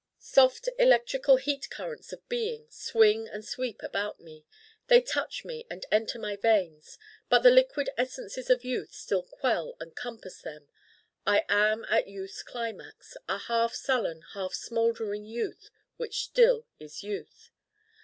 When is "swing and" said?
2.71-3.45